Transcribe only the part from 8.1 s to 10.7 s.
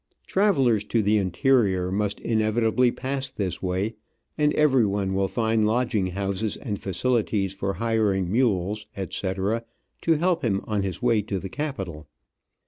mules, etc., to help him